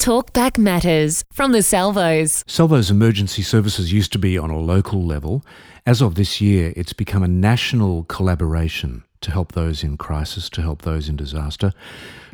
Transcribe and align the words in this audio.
Talkback 0.00 0.56
Matters 0.56 1.26
from 1.30 1.52
the 1.52 1.62
Salvos. 1.62 2.42
Salvo's 2.44 2.90
emergency 2.90 3.42
services 3.42 3.92
used 3.92 4.12
to 4.12 4.18
be 4.18 4.38
on 4.38 4.48
a 4.48 4.58
local 4.58 5.04
level. 5.04 5.44
As 5.84 6.00
of 6.00 6.14
this 6.14 6.40
year, 6.40 6.72
it's 6.74 6.94
become 6.94 7.22
a 7.22 7.28
national 7.28 8.04
collaboration 8.04 9.04
to 9.20 9.30
help 9.30 9.52
those 9.52 9.84
in 9.84 9.98
crisis, 9.98 10.48
to 10.50 10.62
help 10.62 10.82
those 10.82 11.10
in 11.10 11.16
disaster. 11.16 11.74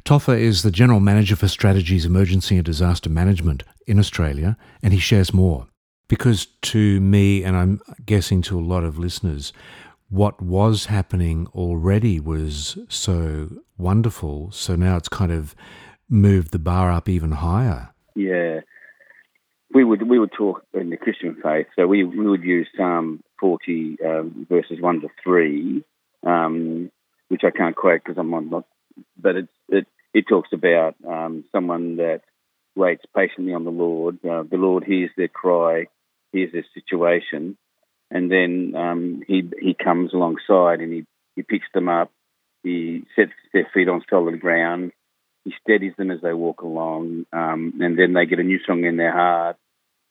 Toffa 0.05 0.39
is 0.39 0.63
the 0.63 0.71
General 0.71 1.01
Manager 1.01 1.35
for 1.35 1.49
Strategies, 1.49 2.07
Emergency 2.07 2.55
and 2.55 2.65
Disaster 2.65 3.11
Management 3.11 3.65
in 3.85 3.99
Australia, 3.99 4.57
and 4.81 4.93
he 4.93 5.01
shares 5.01 5.35
more. 5.35 5.67
Because 6.07 6.47
to 6.63 7.01
me, 7.01 7.43
and 7.43 7.57
I'm 7.57 7.81
guessing 8.05 8.43
to 8.43 8.57
a 8.57 8.63
lot 8.63 8.85
of 8.85 8.97
listeners, 8.97 9.53
what 10.09 10.41
was 10.41 10.87
happening 10.87 11.49
already 11.49 12.21
was 12.21 12.79
so 12.89 13.51
wonderful. 13.77 14.53
So 14.53 14.77
now 14.77 14.97
it's 14.97 15.09
kind 15.09 15.33
of 15.33 15.57
moved 16.09 16.53
the 16.53 16.59
bar 16.59 16.91
up 16.91 17.09
even 17.09 17.33
higher. 17.33 17.91
Yeah. 18.15 18.61
We 19.75 19.85
would 19.85 20.09
we 20.09 20.19
would 20.19 20.33
talk 20.33 20.63
in 20.73 20.91
the 20.91 20.97
Christian 20.97 21.37
faith, 21.43 21.67
so 21.75 21.87
we, 21.87 22.05
we 22.05 22.27
would 22.27 22.45
use 22.45 22.69
Psalm 22.77 23.23
40 23.41 23.99
um, 24.05 24.47
verses 24.49 24.81
1 24.81 25.01
to 25.01 25.09
3, 25.23 25.85
um, 26.25 26.91
which 27.29 27.43
I 27.45 27.51
can't 27.51 27.77
quote 27.77 28.01
because 28.05 28.19
I'm 28.19 28.31
not, 28.49 28.65
but 29.21 29.37
it, 29.37 29.49
it, 29.69 29.87
it 30.15 30.29
talks 30.29 30.51
about 30.53 30.95
um, 31.07 31.45
someone 31.53 31.97
that 31.97 32.23
waits 32.75 33.05
patiently 33.15 33.55
on 33.55 33.65
the 33.65 33.71
Lord. 33.71 34.19
Uh, 34.25 34.45
the 34.45 34.57
Lord 34.57 34.85
hears 34.85 35.11
their 35.17 35.29
cry, 35.29 35.87
hears 36.33 36.53
their 36.53 36.65
situation, 36.73 37.59
and 38.11 38.31
then 38.31 38.75
um, 38.77 39.23
he 39.27 39.51
he 39.61 39.75
comes 39.75 40.15
alongside 40.15 40.81
and 40.81 40.93
he, 40.93 41.05
he 41.35 41.43
picks 41.43 41.67
them 41.75 41.89
up, 41.89 42.13
he 42.63 43.05
sets 43.17 43.33
their 43.53 43.69
feet 43.75 43.89
on 43.89 44.05
solid 44.09 44.41
ground, 44.41 44.93
he 45.47 45.55
steadies 45.63 45.93
them 45.97 46.11
as 46.11 46.21
they 46.23 46.33
walk 46.33 46.63
along, 46.63 47.25
um, 47.33 47.75
and 47.81 47.97
then 47.97 48.13
they 48.13 48.27
get 48.27 48.41
a 48.41 48.43
new 48.43 48.59
song 48.67 48.85
in 48.85 48.97
their 48.97 49.13
heart, 49.13 49.57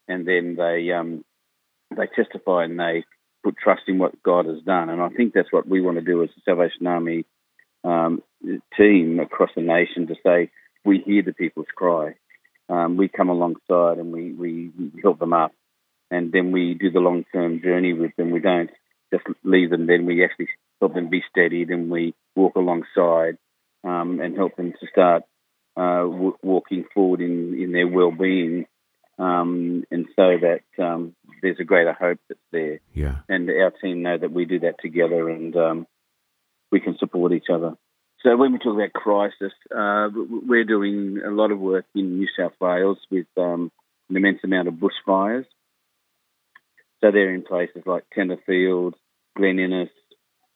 and 0.07 0.25
then 0.25 0.55
they 0.55 0.89
um, 0.93 1.25
they 1.95 2.07
testify 2.07 2.63
and 2.63 2.79
they 2.79 3.03
put 3.43 3.57
trust 3.57 3.81
in 3.89 3.97
what 3.97 4.23
God 4.23 4.45
has 4.45 4.61
done. 4.61 4.89
And 4.89 5.01
I 5.01 5.09
think 5.09 5.33
that's 5.33 5.51
what 5.51 5.67
we 5.67 5.81
want 5.81 5.97
to 5.97 6.03
do 6.03 6.23
as 6.23 6.29
the 6.29 6.41
Salvation 6.45 6.87
Army 6.87 7.25
um, 7.83 8.23
team 8.77 9.19
across 9.19 9.49
the 9.57 9.61
nation 9.61 10.07
to 10.07 10.15
say 10.25 10.51
we 10.85 11.03
hear 11.05 11.21
the 11.21 11.33
people's 11.33 11.67
cry. 11.75 12.15
Um, 12.69 12.95
we 12.95 13.09
come 13.09 13.29
alongside 13.29 13.97
and 13.97 14.13
we, 14.13 14.31
we 14.31 14.71
help 15.03 15.19
them 15.19 15.33
up, 15.33 15.51
and 16.09 16.31
then 16.31 16.53
we 16.53 16.75
do 16.75 16.91
the 16.91 16.99
long 16.99 17.25
term 17.33 17.61
journey 17.61 17.91
with 17.91 18.15
them. 18.15 18.31
We 18.31 18.39
don't 18.39 18.69
just 19.13 19.25
leave 19.43 19.69
them. 19.69 19.85
Then 19.85 20.05
we 20.05 20.23
actually 20.23 20.47
help 20.79 20.93
them 20.93 21.09
be 21.09 21.23
steadied, 21.29 21.71
and 21.71 21.91
we 21.91 22.15
walk 22.37 22.55
alongside 22.55 23.37
um, 23.85 24.19
and 24.19 24.35
help 24.35 24.55
them 24.55 24.73
to 24.73 24.87
start 24.91 25.23
uh, 25.77 26.03
w- 26.03 26.37
walking 26.41 26.85
forward 26.93 27.21
in, 27.21 27.57
in 27.61 27.71
their 27.71 27.87
well-being, 27.87 28.65
um, 29.19 29.83
and 29.91 30.07
so 30.15 30.37
that 30.41 30.83
um, 30.83 31.15
there's 31.41 31.59
a 31.59 31.63
greater 31.63 31.93
hope 31.93 32.19
that's 32.27 32.39
there. 32.51 32.79
Yeah. 32.93 33.17
And 33.29 33.49
our 33.49 33.71
team 33.71 34.01
know 34.01 34.17
that 34.17 34.31
we 34.31 34.45
do 34.45 34.59
that 34.61 34.75
together, 34.81 35.29
and 35.29 35.55
um, 35.55 35.87
we 36.71 36.79
can 36.79 36.97
support 36.97 37.31
each 37.31 37.49
other. 37.53 37.75
So 38.23 38.35
when 38.35 38.53
we 38.53 38.57
talk 38.57 38.75
about 38.75 38.93
crisis, 38.93 39.53
uh, 39.73 40.09
we're 40.13 40.63
doing 40.63 41.21
a 41.23 41.29
lot 41.29 41.51
of 41.51 41.59
work 41.59 41.85
in 41.93 42.17
New 42.17 42.27
South 42.37 42.53
Wales 42.59 42.97
with 43.11 43.27
um, 43.37 43.71
an 44.09 44.17
immense 44.17 44.39
amount 44.43 44.67
of 44.67 44.75
bushfires. 44.75 45.45
So 47.01 47.11
they're 47.11 47.35
in 47.35 47.43
places 47.43 47.83
like 47.85 48.03
Tenterfield, 48.17 48.93
Glen 49.37 49.59
Innes, 49.59 49.89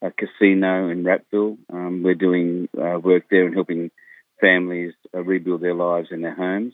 a 0.01 0.11
Casino 0.11 0.89
in 0.89 1.03
Rappville. 1.03 1.57
Um, 1.71 2.03
we're 2.03 2.15
doing 2.15 2.69
uh, 2.77 2.99
work 2.99 3.25
there 3.29 3.45
and 3.45 3.53
helping 3.53 3.91
families 4.39 4.93
uh, 5.13 5.21
rebuild 5.23 5.61
their 5.61 5.73
lives 5.73 6.09
and 6.11 6.23
their 6.23 6.35
homes. 6.35 6.73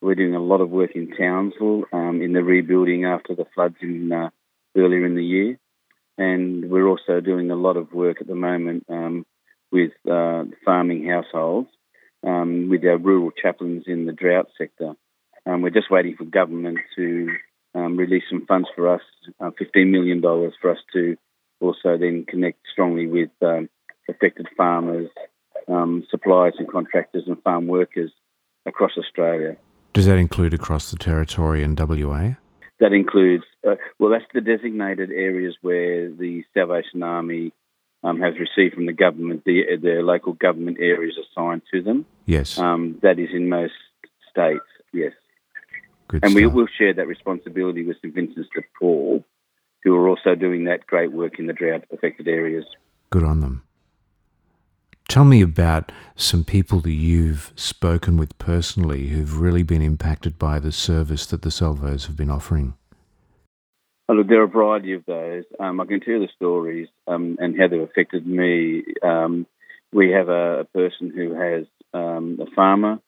We're 0.00 0.14
doing 0.14 0.34
a 0.34 0.42
lot 0.42 0.60
of 0.60 0.70
work 0.70 0.92
in 0.94 1.14
Townsville 1.16 1.84
um, 1.92 2.22
in 2.22 2.32
the 2.32 2.42
rebuilding 2.42 3.04
after 3.04 3.34
the 3.34 3.44
floods 3.54 3.76
in 3.82 4.10
uh, 4.10 4.30
earlier 4.76 5.04
in 5.04 5.14
the 5.14 5.24
year, 5.24 5.58
and 6.16 6.70
we're 6.70 6.88
also 6.88 7.20
doing 7.20 7.50
a 7.50 7.56
lot 7.56 7.76
of 7.76 7.92
work 7.92 8.20
at 8.20 8.26
the 8.26 8.34
moment 8.34 8.86
um, 8.88 9.26
with 9.70 9.92
uh, 10.10 10.44
farming 10.64 11.06
households 11.06 11.68
um, 12.26 12.68
with 12.70 12.84
our 12.84 12.98
rural 12.98 13.30
chaplains 13.30 13.84
in 13.86 14.06
the 14.06 14.12
drought 14.12 14.48
sector. 14.56 14.94
Um, 15.46 15.62
we're 15.62 15.70
just 15.70 15.90
waiting 15.90 16.16
for 16.16 16.24
government 16.24 16.78
to 16.96 17.28
um, 17.74 17.96
release 17.96 18.24
some 18.30 18.46
funds 18.46 18.68
for 18.74 18.94
us, 18.94 19.02
uh, 19.40 19.50
$15 19.50 19.90
million 19.90 20.20
for 20.22 20.70
us 20.70 20.78
to 20.94 21.16
also 21.60 21.96
then 21.98 22.24
connect 22.26 22.58
strongly 22.72 23.06
with 23.06 23.30
um, 23.42 23.68
affected 24.08 24.46
farmers, 24.56 25.08
um, 25.68 26.04
suppliers 26.10 26.54
and 26.58 26.68
contractors 26.68 27.24
and 27.26 27.40
farm 27.42 27.66
workers 27.66 28.10
across 28.66 28.92
Australia. 28.98 29.56
Does 29.92 30.06
that 30.06 30.18
include 30.18 30.54
across 30.54 30.90
the 30.90 30.96
territory 30.96 31.62
in 31.62 31.74
WA? 31.76 32.34
That 32.78 32.92
includes, 32.92 33.44
uh, 33.66 33.74
well, 33.98 34.10
that's 34.10 34.24
the 34.32 34.40
designated 34.40 35.10
areas 35.10 35.56
where 35.60 36.10
the 36.10 36.44
Salvation 36.54 37.02
Army 37.02 37.52
um, 38.02 38.20
has 38.20 38.34
received 38.38 38.74
from 38.74 38.86
the 38.86 38.92
government, 38.92 39.44
the, 39.44 39.62
the 39.80 40.00
local 40.02 40.32
government 40.32 40.78
areas 40.80 41.18
assigned 41.18 41.62
to 41.72 41.82
them. 41.82 42.06
Yes. 42.24 42.58
Um, 42.58 42.98
that 43.02 43.18
is 43.18 43.28
in 43.32 43.48
most 43.48 43.74
states, 44.30 44.64
yes. 44.92 45.12
Good 46.08 46.24
and 46.24 46.34
we 46.34 46.46
will 46.46 46.66
share 46.78 46.94
that 46.94 47.06
responsibility 47.06 47.84
with 47.84 47.96
St 47.98 48.14
Vincent's 48.14 48.48
de 48.54 48.62
Paul, 48.78 49.24
who 49.82 49.94
are 49.96 50.08
also 50.08 50.34
doing 50.34 50.64
that 50.64 50.86
great 50.86 51.12
work 51.12 51.38
in 51.38 51.46
the 51.46 51.52
drought 51.52 51.84
affected 51.92 52.28
areas. 52.28 52.64
Good 53.10 53.24
on 53.24 53.40
them. 53.40 53.62
Tell 55.08 55.24
me 55.24 55.42
about 55.42 55.90
some 56.14 56.44
people 56.44 56.78
that 56.80 56.92
you've 56.92 57.52
spoken 57.56 58.16
with 58.16 58.38
personally 58.38 59.08
who've 59.08 59.40
really 59.40 59.64
been 59.64 59.82
impacted 59.82 60.38
by 60.38 60.60
the 60.60 60.70
service 60.70 61.26
that 61.26 61.42
the 61.42 61.50
Salvos 61.50 62.06
have 62.06 62.16
been 62.16 62.30
offering. 62.30 62.74
Oh, 64.08 64.14
look, 64.14 64.28
there 64.28 64.40
are 64.40 64.44
a 64.44 64.48
variety 64.48 64.92
of 64.92 65.04
those. 65.06 65.44
Um, 65.58 65.80
I 65.80 65.86
can 65.86 66.00
tell 66.00 66.20
the 66.20 66.28
stories 66.36 66.88
um, 67.08 67.36
and 67.40 67.58
how 67.58 67.66
they've 67.66 67.80
affected 67.80 68.24
me. 68.24 68.84
Um, 69.02 69.46
we 69.92 70.10
have 70.10 70.28
a, 70.28 70.60
a, 70.60 70.64
person 70.64 71.12
who 71.14 71.34
has 71.34 71.66
um, 71.92 72.38
a 72.40 72.50
farmer 72.54 73.00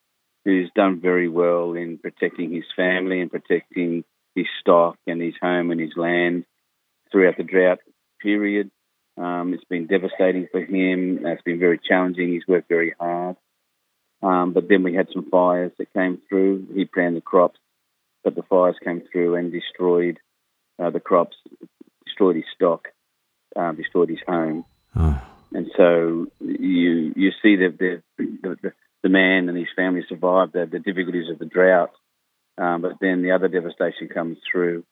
who's 0.44 0.70
done 0.74 1.00
very 1.00 1.28
well 1.28 1.74
in 1.74 1.98
protecting 1.98 2.52
his 2.52 2.64
family 2.74 3.20
and 3.20 3.30
protecting 3.30 4.02
his 4.34 4.46
stock 4.60 4.96
and 5.06 5.22
his 5.22 5.34
home 5.40 5.70
and 5.70 5.80
his 5.80 5.92
land 5.96 6.44
throughout 7.12 7.36
the 7.36 7.44
drought 7.44 7.78
period. 8.20 8.70
Um, 9.16 9.52
it's 9.52 9.64
been 9.64 9.86
devastating 9.86 10.48
for 10.50 10.60
him. 10.60 11.26
It's 11.26 11.42
been 11.42 11.60
very 11.60 11.78
challenging. 11.78 12.32
He's 12.32 12.48
worked 12.48 12.68
very 12.68 12.94
hard. 12.98 13.36
Um, 14.22 14.52
but 14.52 14.68
then 14.68 14.82
we 14.82 14.94
had 14.94 15.08
some 15.12 15.28
fires 15.30 15.72
that 15.78 15.92
came 15.92 16.18
through. 16.28 16.68
He 16.74 16.84
planted 16.84 17.16
the 17.16 17.20
crops, 17.22 17.58
but 18.24 18.34
the 18.34 18.42
fires 18.42 18.76
came 18.82 19.02
through 19.10 19.34
and 19.34 19.52
destroyed 19.52 20.18
uh, 20.82 20.90
the 20.90 21.00
crops, 21.00 21.36
destroyed 22.06 22.36
his 22.36 22.44
stock, 22.54 22.88
uh, 23.54 23.72
destroyed 23.72 24.08
his 24.08 24.20
home. 24.26 24.64
Oh. 24.96 25.20
And 25.52 25.70
so 25.76 26.26
you 26.40 27.12
you 27.14 27.30
see 27.42 27.56
that 27.56 27.76
the, 27.78 28.02
the, 28.16 28.72
the 29.02 29.08
man 29.08 29.48
and 29.48 29.58
his 29.58 29.68
family 29.76 30.02
survived 30.08 30.54
the, 30.54 30.66
the 30.66 30.78
difficulties 30.78 31.28
of 31.30 31.38
the 31.38 31.44
drought, 31.44 31.90
um, 32.56 32.80
but 32.80 32.92
then 33.00 33.22
the 33.22 33.32
other 33.32 33.48
devastation 33.48 34.08
comes 34.08 34.38
through, 34.50 34.84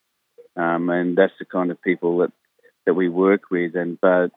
um, 0.55 0.89
and 0.89 1.17
that's 1.17 1.33
the 1.39 1.45
kind 1.45 1.71
of 1.71 1.81
people 1.81 2.19
that 2.19 2.31
that 2.85 2.93
we 2.93 3.09
work 3.09 3.49
with. 3.51 3.75
And 3.75 3.99
but 4.01 4.31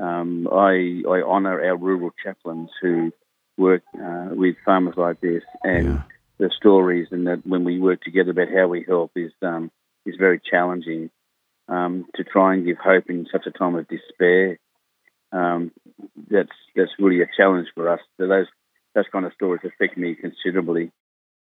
um, 0.00 0.48
I 0.50 1.02
I 1.08 1.22
honour 1.22 1.64
our 1.64 1.76
rural 1.76 2.10
chaplains 2.22 2.70
who 2.80 3.12
work 3.56 3.82
uh, 3.94 4.28
with 4.30 4.56
farmers 4.64 4.94
like 4.96 5.20
this, 5.20 5.42
and 5.62 5.86
Yeah. 5.86 5.98
the 6.38 6.50
stories 6.56 7.08
and 7.10 7.26
that 7.26 7.46
when 7.46 7.64
we 7.64 7.80
work 7.80 8.02
together 8.02 8.30
about 8.30 8.48
how 8.54 8.68
we 8.68 8.84
help 8.86 9.12
is 9.16 9.32
um, 9.42 9.70
is 10.04 10.16
very 10.18 10.40
challenging. 10.40 11.10
Um, 11.68 12.06
to 12.14 12.22
try 12.22 12.54
and 12.54 12.64
give 12.64 12.76
hope 12.78 13.10
in 13.10 13.26
such 13.32 13.46
a 13.46 13.50
time 13.50 13.74
of 13.74 13.88
despair, 13.88 14.58
um, 15.32 15.72
that's 16.30 16.50
that's 16.76 16.92
really 16.98 17.22
a 17.22 17.26
challenge 17.36 17.68
for 17.74 17.88
us. 17.88 18.00
So 18.18 18.26
those 18.28 18.46
those 18.94 19.06
kind 19.12 19.24
of 19.26 19.32
stories 19.34 19.62
affect 19.64 19.96
me 19.98 20.14
considerably. 20.14 20.92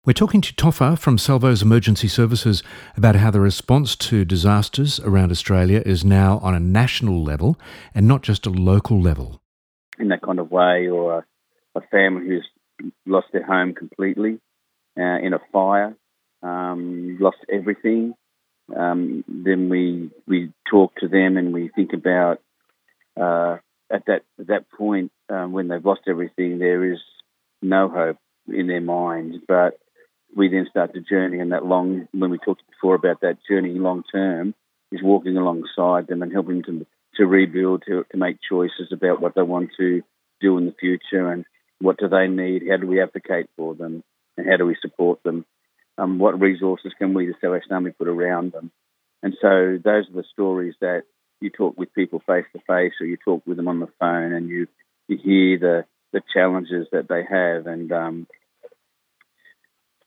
We're 0.04 0.12
talking 0.14 0.40
to 0.40 0.54
Toffa 0.54 0.98
from 0.98 1.18
Salvo's 1.18 1.60
Emergency 1.60 2.08
Services 2.08 2.62
about 2.96 3.16
how 3.16 3.30
the 3.30 3.40
response 3.40 3.94
to 3.96 4.24
disasters 4.24 5.00
around 5.00 5.30
Australia 5.30 5.82
is 5.84 6.04
now 6.04 6.38
on 6.38 6.54
a 6.54 6.60
national 6.60 7.22
level 7.22 7.58
and 7.94 8.08
not 8.08 8.22
just 8.22 8.46
a 8.46 8.50
local 8.50 9.00
level. 9.00 9.42
in 9.98 10.08
that 10.08 10.22
kind 10.22 10.38
of 10.38 10.50
way, 10.50 10.88
or 10.88 11.18
a, 11.18 11.24
a 11.74 11.80
family 11.90 12.26
who's 12.28 12.48
lost 13.06 13.26
their 13.32 13.42
home 13.44 13.74
completely 13.74 14.38
uh, 14.96 15.18
in 15.18 15.34
a 15.34 15.40
fire, 15.52 15.96
um, 16.42 17.18
lost 17.20 17.38
everything. 17.52 18.14
Um, 18.74 19.24
then 19.26 19.68
we 19.68 20.10
we 20.26 20.52
talk 20.70 20.94
to 21.00 21.08
them 21.08 21.36
and 21.36 21.52
we 21.52 21.68
think 21.74 21.92
about 21.92 22.40
uh, 23.20 23.56
at 23.90 24.04
that 24.06 24.22
at 24.38 24.46
that 24.46 24.70
point 24.70 25.10
um, 25.28 25.52
when 25.52 25.68
they've 25.68 25.84
lost 25.84 26.02
everything, 26.06 26.58
there 26.58 26.84
is 26.92 26.98
no 27.60 27.88
hope 27.88 28.18
in 28.46 28.68
their 28.68 28.80
minds. 28.80 29.38
But 29.46 29.78
we 30.34 30.48
then 30.48 30.66
start 30.70 30.92
the 30.92 31.00
journey, 31.00 31.40
and 31.40 31.52
that 31.52 31.64
long 31.64 32.08
when 32.12 32.30
we 32.30 32.38
talked 32.38 32.62
before 32.70 32.94
about 32.94 33.20
that 33.22 33.38
journey 33.48 33.70
long 33.70 34.02
term 34.12 34.54
is 34.92 35.02
walking 35.02 35.36
alongside 35.36 36.06
them 36.06 36.22
and 36.22 36.32
helping 36.32 36.62
them 36.62 36.86
to 37.16 37.26
rebuild, 37.26 37.82
to, 37.86 38.04
to 38.10 38.16
make 38.16 38.38
choices 38.48 38.92
about 38.92 39.20
what 39.20 39.34
they 39.34 39.42
want 39.42 39.70
to 39.76 40.02
do 40.40 40.56
in 40.56 40.66
the 40.66 40.74
future 40.78 41.30
and 41.30 41.44
what 41.80 41.98
do 41.98 42.08
they 42.08 42.26
need, 42.26 42.62
how 42.68 42.76
do 42.76 42.86
we 42.86 43.02
advocate 43.02 43.48
for 43.56 43.74
them, 43.74 44.02
and 44.36 44.48
how 44.48 44.56
do 44.56 44.66
we 44.66 44.76
support 44.80 45.22
them? 45.22 45.44
Um, 45.96 46.18
what 46.18 46.40
resources 46.40 46.92
can 46.98 47.14
we, 47.14 47.26
the 47.26 47.34
Salvation 47.40 47.72
Army, 47.72 47.90
put 47.90 48.08
around 48.08 48.52
them? 48.52 48.70
And 49.22 49.34
so 49.40 49.78
those 49.82 50.08
are 50.08 50.16
the 50.16 50.24
stories 50.32 50.74
that 50.80 51.02
you 51.40 51.50
talk 51.50 51.76
with 51.76 51.92
people 51.94 52.22
face 52.26 52.46
to 52.52 52.60
face, 52.66 52.92
or 53.00 53.06
you 53.06 53.16
talk 53.16 53.42
with 53.46 53.56
them 53.56 53.68
on 53.68 53.80
the 53.80 53.88
phone, 53.98 54.32
and 54.32 54.48
you 54.48 54.66
you 55.08 55.16
hear 55.16 55.58
the 55.58 55.84
the 56.12 56.22
challenges 56.32 56.86
that 56.92 57.08
they 57.08 57.22
have, 57.28 57.66
and 57.66 57.90
um, 57.92 58.26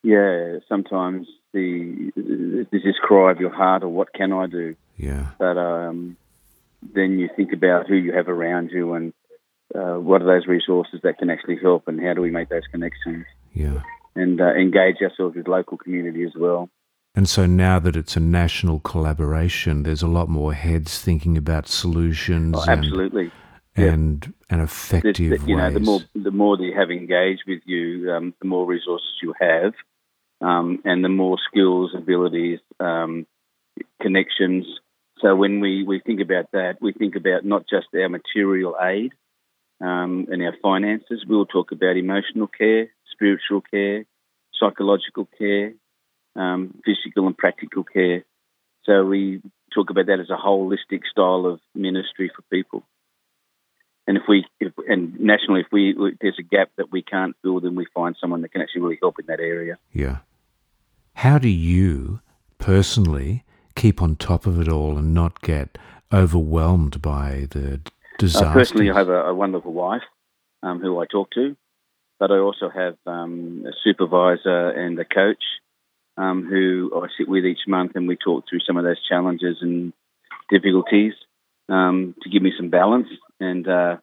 yeah, 0.03 0.57
sometimes 0.67 1.27
the 1.53 2.11
there's 2.15 2.83
this 2.83 2.99
cry 3.01 3.31
of 3.31 3.39
your 3.39 3.53
heart, 3.53 3.83
or 3.83 3.89
what 3.89 4.13
can 4.13 4.31
I 4.33 4.47
do? 4.47 4.75
Yeah. 4.97 5.27
But 5.37 5.57
um, 5.57 6.17
then 6.81 7.19
you 7.19 7.29
think 7.35 7.53
about 7.53 7.87
who 7.87 7.95
you 7.95 8.13
have 8.13 8.27
around 8.27 8.71
you, 8.71 8.93
and 8.93 9.13
uh, 9.75 9.95
what 9.95 10.21
are 10.21 10.25
those 10.25 10.47
resources 10.47 11.01
that 11.03 11.17
can 11.17 11.29
actually 11.29 11.57
help, 11.61 11.87
and 11.87 12.01
how 12.01 12.13
do 12.13 12.21
we 12.21 12.31
make 12.31 12.49
those 12.49 12.67
connections? 12.71 13.25
Yeah. 13.53 13.81
And 14.15 14.41
uh, 14.41 14.53
engage 14.53 14.97
ourselves 15.01 15.35
with 15.35 15.47
local 15.47 15.77
community 15.77 16.23
as 16.23 16.33
well. 16.35 16.69
And 17.13 17.27
so 17.27 17.45
now 17.45 17.77
that 17.79 17.95
it's 17.95 18.15
a 18.15 18.21
national 18.21 18.79
collaboration, 18.79 19.83
there's 19.83 20.01
a 20.01 20.07
lot 20.07 20.29
more 20.29 20.53
heads 20.53 21.01
thinking 21.01 21.37
about 21.37 21.67
solutions. 21.67 22.55
Oh, 22.57 22.65
absolutely. 22.67 23.23
And, 23.23 23.31
and, 23.75 24.33
and 24.49 24.61
effective 24.61 25.29
the, 25.29 25.37
the, 25.37 25.45
you 25.47 25.55
ways. 25.55 25.73
know, 25.73 25.79
the 25.79 25.79
more 25.79 25.99
the 26.15 26.31
more 26.31 26.57
you 26.59 26.73
have 26.77 26.91
engaged 26.91 27.43
with 27.47 27.61
you, 27.65 28.11
um, 28.11 28.33
the 28.41 28.47
more 28.47 28.65
resources 28.65 29.07
you 29.21 29.33
have, 29.39 29.73
um, 30.41 30.81
and 30.83 31.03
the 31.03 31.09
more 31.09 31.37
skills, 31.49 31.91
abilities, 31.95 32.59
um, 32.79 33.25
connections. 34.01 34.65
So 35.19 35.35
when 35.35 35.59
we, 35.59 35.83
we 35.83 35.99
think 35.99 36.19
about 36.19 36.51
that, 36.51 36.77
we 36.81 36.93
think 36.93 37.15
about 37.15 37.45
not 37.45 37.63
just 37.69 37.87
our 37.93 38.09
material 38.09 38.75
aid 38.81 39.13
um, 39.79 40.27
and 40.31 40.41
our 40.41 40.55
finances. 40.61 41.25
We'll 41.27 41.45
talk 41.45 41.71
about 41.71 41.95
emotional 41.95 42.47
care, 42.47 42.89
spiritual 43.11 43.61
care, 43.61 44.05
psychological 44.59 45.29
care, 45.37 45.73
um, 46.35 46.81
physical 46.83 47.27
and 47.27 47.37
practical 47.37 47.83
care. 47.83 48.25
So 48.83 49.05
we 49.05 49.41
talk 49.73 49.91
about 49.91 50.07
that 50.07 50.19
as 50.19 50.29
a 50.29 50.43
holistic 50.43 51.01
style 51.09 51.45
of 51.45 51.59
ministry 51.75 52.31
for 52.35 52.41
people. 52.51 52.83
And 54.11 54.17
if 54.17 54.23
we, 54.27 54.43
if, 54.59 54.73
and 54.89 55.17
nationally, 55.21 55.61
if 55.61 55.67
we 55.71 55.95
if 55.97 56.19
there's 56.19 56.35
a 56.37 56.43
gap 56.43 56.69
that 56.75 56.91
we 56.91 57.01
can't 57.01 57.33
fill, 57.41 57.61
then 57.61 57.75
we 57.75 57.85
find 57.95 58.13
someone 58.19 58.41
that 58.41 58.51
can 58.51 58.61
actually 58.61 58.81
really 58.81 58.97
help 59.01 59.17
in 59.19 59.25
that 59.27 59.39
area. 59.39 59.77
Yeah. 59.93 60.17
How 61.13 61.37
do 61.37 61.47
you 61.47 62.19
personally 62.57 63.45
keep 63.73 64.01
on 64.01 64.17
top 64.17 64.45
of 64.45 64.59
it 64.59 64.67
all 64.67 64.97
and 64.97 65.13
not 65.13 65.39
get 65.39 65.77
overwhelmed 66.11 67.01
by 67.01 67.47
the 67.51 67.79
disasters? 68.19 68.49
Uh, 68.49 68.53
personally, 68.53 68.91
I 68.91 68.97
have 68.97 69.07
a, 69.07 69.27
a 69.27 69.33
wonderful 69.33 69.71
wife 69.71 70.01
um, 70.61 70.81
who 70.81 70.99
I 70.99 71.05
talk 71.05 71.31
to, 71.35 71.55
but 72.19 72.31
I 72.31 72.39
also 72.39 72.67
have 72.67 72.97
um, 73.07 73.63
a 73.65 73.71
supervisor 73.81 74.71
and 74.71 74.99
a 74.99 75.05
coach 75.05 75.41
um, 76.17 76.45
who 76.49 76.91
I 77.01 77.07
sit 77.17 77.29
with 77.29 77.45
each 77.45 77.65
month, 77.65 77.93
and 77.95 78.09
we 78.09 78.17
talk 78.17 78.43
through 78.49 78.59
some 78.67 78.75
of 78.75 78.83
those 78.83 78.99
challenges 79.07 79.59
and 79.61 79.93
difficulties 80.49 81.13
um, 81.69 82.15
to 82.21 82.29
give 82.29 82.41
me 82.41 82.53
some 82.57 82.69
balance. 82.69 83.07
And 83.39 83.67
uh, 83.67 83.97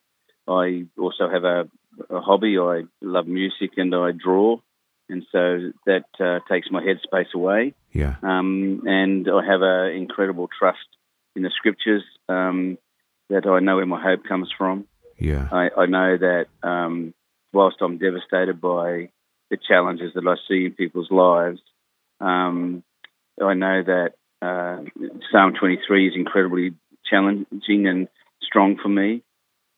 I 0.48 0.86
also 0.98 1.28
have 1.30 1.44
a, 1.44 1.68
a, 2.10 2.20
hobby. 2.20 2.58
I 2.58 2.82
love 3.00 3.26
music 3.26 3.72
and 3.76 3.94
I 3.94 4.12
draw, 4.12 4.60
and 5.08 5.24
so 5.30 5.72
that 5.86 6.04
uh, 6.20 6.40
takes 6.52 6.68
my 6.70 6.82
headspace 6.82 7.34
away. 7.34 7.74
Yeah. 7.92 8.16
Um, 8.22 8.82
and 8.86 9.28
I 9.28 9.44
have 9.44 9.62
an 9.62 9.92
incredible 9.96 10.48
trust 10.58 10.78
in 11.36 11.42
the 11.42 11.50
scriptures 11.56 12.02
um, 12.28 12.78
that 13.30 13.46
I 13.46 13.60
know 13.60 13.76
where 13.76 13.86
my 13.86 14.02
hope 14.02 14.24
comes 14.24 14.50
from. 14.56 14.86
Yeah. 15.18 15.48
I, 15.50 15.68
I 15.76 15.86
know 15.86 16.16
that 16.16 16.46
um, 16.62 17.14
whilst 17.52 17.76
I'm 17.80 17.98
devastated 17.98 18.60
by 18.60 19.10
the 19.50 19.56
challenges 19.56 20.12
that 20.14 20.26
I 20.26 20.34
see 20.48 20.66
in 20.66 20.72
people's 20.72 21.10
lives, 21.10 21.60
um, 22.20 22.82
I 23.42 23.54
know 23.54 23.82
that 23.82 24.12
uh, 24.42 24.82
Psalm 25.30 25.54
23 25.58 26.08
is 26.08 26.14
incredibly 26.16 26.74
challenging 27.08 27.86
and 27.86 28.08
strong 28.42 28.76
for 28.82 28.88
me. 28.88 29.22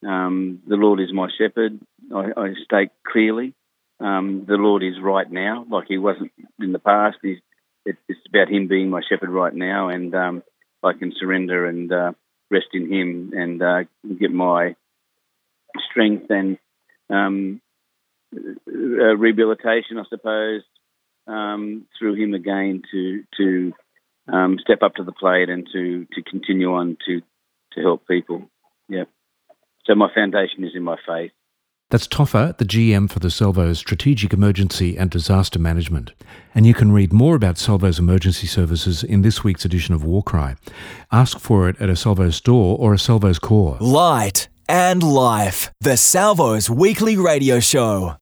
Um, 0.07 0.61
the 0.67 0.77
Lord 0.77 1.01
is 1.01 1.13
my 1.13 1.29
shepherd. 1.37 1.79
I, 2.15 2.31
I 2.37 2.55
state 2.65 2.91
clearly. 3.07 3.55
Um, 4.01 4.47
the 4.49 4.55
Lord 4.55 4.83
is 4.83 4.95
right 5.03 5.31
now, 5.31 5.67
like 5.71 5.87
He 5.89 5.99
wasn't 5.99 6.33
in 6.59 6.73
the 6.73 6.79
past. 6.79 7.19
He's, 7.23 7.39
it, 7.85 7.97
it's 8.09 8.21
about 8.29 8.51
Him 8.51 8.67
being 8.67 8.89
my 8.89 9.03
shepherd 9.07 9.31
right 9.31 9.55
now, 9.55 9.89
and 9.89 10.15
um, 10.15 10.43
I 10.83 10.93
can 10.95 11.13
surrender 11.19 11.67
and 11.67 11.93
uh, 11.93 12.13
rest 12.51 12.69
in 12.73 12.91
Him 12.91 13.33
and 13.35 13.63
uh, 13.63 13.81
get 14.19 14.33
my 14.33 14.75
strength 15.91 16.31
and 16.31 16.59
um, 17.11 17.61
uh, 18.35 19.17
rehabilitation, 19.17 19.99
I 19.99 20.05
suppose, 20.09 20.63
um, 21.27 21.87
through 21.99 22.15
him 22.15 22.35
again 22.35 22.83
to 22.93 23.25
to 23.37 23.73
um, 24.33 24.59
step 24.61 24.83
up 24.83 24.95
to 24.95 25.05
the 25.05 25.13
plate 25.13 25.49
and 25.49 25.69
to 25.73 26.07
to 26.13 26.23
continue 26.23 26.73
on 26.73 26.97
to 27.07 27.21
to 27.73 27.81
help 27.81 28.07
people. 28.07 28.49
Yeah. 28.89 29.05
So 29.87 29.95
my 29.95 30.09
foundation 30.15 30.65
is 30.65 30.73
in 30.75 30.83
my 30.83 30.97
faith. 31.07 31.33
That's 31.91 32.07
Toffa, 32.07 32.57
the 32.57 32.65
GM 32.65 33.11
for 33.11 33.19
the 33.19 33.31
Salvo's 33.31 33.81
Strategic 33.81 34.33
Emergency 34.33 34.97
and 34.97 35.11
Disaster 35.11 35.59
Management. 35.59 36.13
And 36.55 36.65
you 36.65 36.73
can 36.73 36.93
read 36.93 37.13
more 37.13 37.35
about 37.35 37.59
Salvo's 37.59 37.99
emergency 37.99 38.47
services 38.47 39.03
in 39.03 39.23
this 39.23 39.43
week's 39.43 39.65
edition 39.65 39.93
of 39.97 40.05
Warcry. 40.05 40.55
Ask 41.11 41.41
for 41.41 41.69
it 41.69 41.81
at 41.81 41.91
a 41.91 41.97
Salvo 41.97 42.31
store 42.31 42.79
or 42.79 42.95
a 42.95 42.99
Salvo's 42.99 43.41
corps. 43.41 43.77
Light 43.81 44.49
and 44.69 45.03
Life, 45.03 45.73
the 45.81 45.97
Salvo's 45.97 46.71
weekly 46.71 47.17
radio 47.17 47.59
show. 47.59 48.21